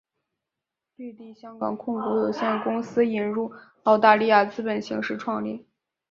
[0.95, 3.53] 绿地香港控股有限公司引入
[3.83, 5.67] 澳大利亚资本形式创立。